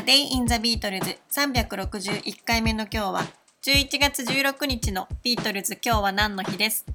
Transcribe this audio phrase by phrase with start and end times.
[0.00, 3.20] A Day in the Beatles 361回目の今日は
[3.62, 6.86] 11月16日のビートルズ今日は何の日です。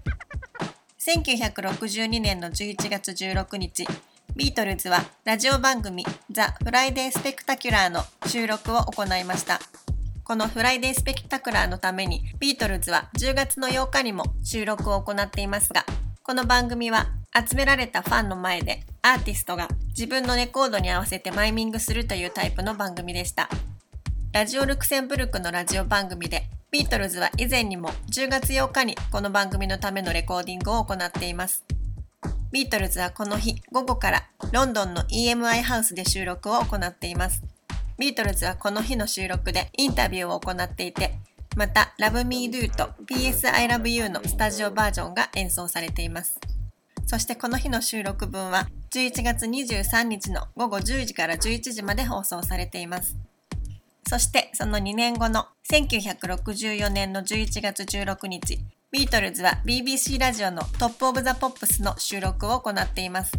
[0.98, 3.86] 1962年の11月16日
[4.36, 9.60] ビートルズはラジオ番組 The Friday Spectacular の収録を行いました。
[10.24, 15.86] この Friday Spectacular のためにビートルズは10月の8日にも収録を行っていますが
[16.24, 17.10] この番組は
[17.48, 23.48] 集められたファンの前でアーティストが自分のレコードに合わせて miming するというタイプの番組でした。
[24.34, 31.64] ラジオルクセンブルクのラジオ番組でビートルズは以前にも10月8日にこの番組のためのレコーディングを行っています。
[32.52, 37.44] ビートルズはこの日午後からロンドンの EMI ハウスで収録を行っています。
[38.00, 41.14] ビートルズはこの日の収録でインタビューを行っていて、
[41.56, 46.40] また Love Me Do と PS I Love You のスタジオバージョンが演奏されています。
[47.06, 53.18] そしてこの日の収録分は11月23日の午後10時から11時まで放送されています。
[54.08, 58.58] そしてその2年後の1964年の11月16日、
[58.92, 63.34] ビートルズは BBC ラジオの Top of the Pops の収録を行っています。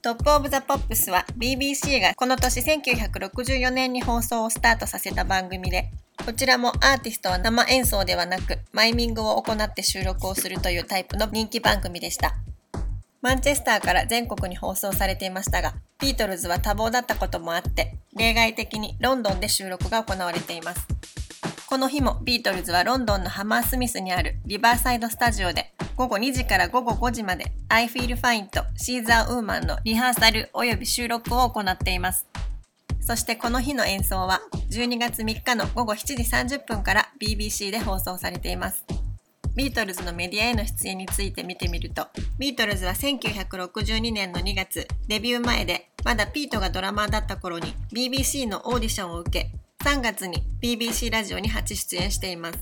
[0.00, 5.90] Top of the Pops は BBC がこの年1964年に放送をスタートさせた番組で、
[6.24, 12.36] こちらもアーティストは生演奏ではなく、 miming を行って収録をするというタイプの人気番組でした。
[13.22, 20.88] マンチェスターから全国に放送されていましたが、ビートルズは多忙だったこともあって、例外的にロンドンで収録が行われています。
[21.68, 32.26] この日もビートルズはロンドンのハマースミスにあるリバーサイドスタジオで午後2時から午後5時まで I Feel Fine と She's a Woman のリハーサル及び収録を行っています。
[33.00, 38.84] そしてこの日の演奏は12月3日の午後7時30分から BBC で放送されています。
[39.54, 42.06] ビートルズのメディアへの出演について見てみると、
[42.38, 49.50] ビートルズは1962年の2月、デビュー前で、まだピートがドラマーだった頃に BBC のオーディションを受け、
[49.84, 52.58] 3月に BBC ラジオに初出演しています。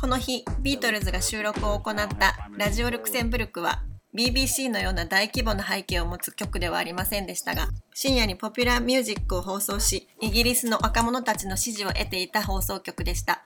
[0.00, 3.82] この日、ビートルズが収録を行ったラジオルクセンブルクは
[4.14, 13.41] BBC のような大規模な背景を持つ局ではありませんでしたが、深夜にポピュラーミュージックを放送し、イギリスの若者たちの支持を得ていた放送局でした。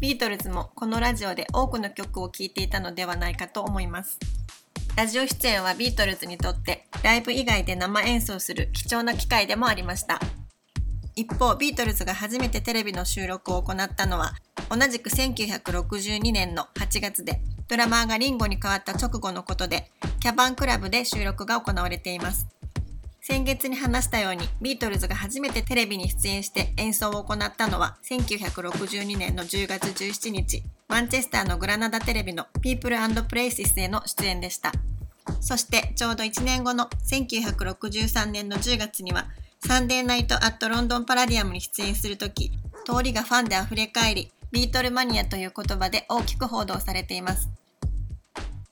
[0.00, 4.18] ビートルズもこのラジオで多くの曲を聴いていたのではないかと思います。
[4.96, 10.18] ラジオ出演はビートルズにとってライブ以外で生演奏する貴重な機会でもありました。
[11.16, 14.32] 一方、ビートルズが初めてテレビの収録を行ったのは
[14.70, 22.46] 同じく1962年の8月でドラマーがリンゴに変わった直後のことでキャバーンクラブで収録が行われています。
[23.22, 34.72] 先月に話したようにビートルズが初めてテレビに出演して演奏を行ったのは1962年の10月17日マンチェスターのグラナダテレビの People and Places への出演でした。
[35.40, 39.26] そしてちょうど1年後の1963年の10月には
[39.64, 42.50] サンデーナイト・アット・ロンドン・パラディアムに出演するとき
[42.84, 47.48] 通りがファンで溢れ返りビートルマニアという言葉で大きく報道されています。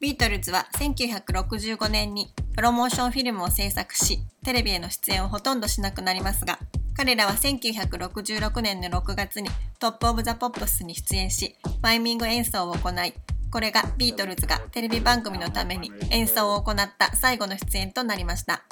[0.01, 6.59] ビートルズは1965年にプロモーションフィルムを制作し、テレビへの出演をほとんどしなくなりますが、
[6.97, 9.49] 彼らは1966年の6月に
[9.79, 13.15] Top of the Pops に出演し、 miming 演奏を行い、
[13.53, 18.65] これがビートルズがテレビ番組のために演奏を行った最後の出演となりました。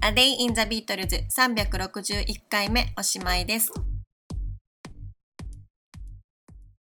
[0.00, 3.70] A Day in the Beatles 361回目おしまいです。